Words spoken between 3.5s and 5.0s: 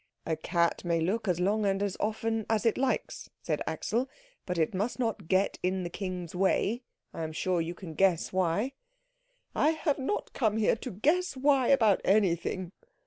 Axel, "but it must